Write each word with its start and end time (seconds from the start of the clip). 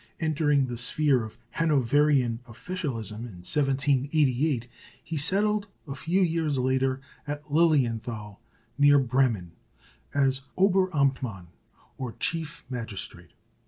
Entering 0.19 0.65
the 0.65 0.79
sphere 0.79 1.23
of 1.23 1.37
Hanoverian 1.51 2.39
officialism 2.47 3.17
in 3.19 3.45
1788, 3.45 4.67
he 5.03 5.15
settled 5.15 5.67
a 5.87 5.93
few 5.93 6.21
years 6.21 6.57
later 6.57 6.99
at 7.27 7.51
Lilienthal, 7.51 8.41
near 8.79 8.97
Bremen, 8.97 9.51
as 10.11 10.41
"Oberamtmann," 10.57 11.49
or 11.99 12.13
chief 12.13 12.65
magistrate. 12.67 13.33